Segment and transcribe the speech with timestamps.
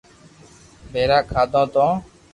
[0.91, 1.87] پآزا کاڌو تو